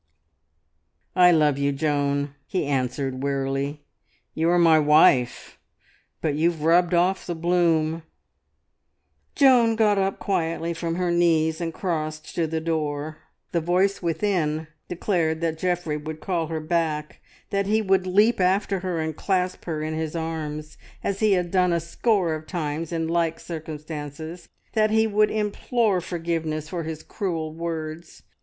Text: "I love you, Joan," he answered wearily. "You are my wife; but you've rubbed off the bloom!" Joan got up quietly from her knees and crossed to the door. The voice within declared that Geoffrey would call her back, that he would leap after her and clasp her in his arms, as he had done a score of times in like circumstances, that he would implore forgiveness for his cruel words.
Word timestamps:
"I 1.15 1.29
love 1.31 1.59
you, 1.59 1.71
Joan," 1.71 2.33
he 2.47 2.65
answered 2.65 3.21
wearily. 3.21 3.83
"You 4.33 4.49
are 4.49 4.57
my 4.57 4.79
wife; 4.79 5.59
but 6.21 6.33
you've 6.33 6.63
rubbed 6.63 6.95
off 6.95 7.27
the 7.27 7.35
bloom!" 7.35 8.01
Joan 9.35 9.75
got 9.75 9.99
up 9.99 10.17
quietly 10.17 10.73
from 10.73 10.95
her 10.95 11.11
knees 11.11 11.61
and 11.61 11.71
crossed 11.71 12.33
to 12.33 12.47
the 12.47 12.59
door. 12.59 13.19
The 13.51 13.61
voice 13.61 14.01
within 14.01 14.69
declared 14.89 15.39
that 15.41 15.59
Geoffrey 15.59 15.97
would 15.97 16.19
call 16.19 16.47
her 16.47 16.59
back, 16.59 17.21
that 17.51 17.67
he 17.67 17.79
would 17.79 18.07
leap 18.07 18.39
after 18.39 18.79
her 18.79 18.99
and 18.99 19.15
clasp 19.15 19.65
her 19.65 19.83
in 19.83 19.93
his 19.93 20.15
arms, 20.15 20.79
as 21.03 21.19
he 21.19 21.33
had 21.33 21.51
done 21.51 21.71
a 21.71 21.79
score 21.79 22.33
of 22.33 22.47
times 22.47 22.91
in 22.91 23.07
like 23.07 23.39
circumstances, 23.39 24.49
that 24.73 24.89
he 24.89 25.05
would 25.05 25.29
implore 25.29 26.01
forgiveness 26.01 26.69
for 26.69 26.85
his 26.85 27.03
cruel 27.03 27.53
words. 27.53 28.23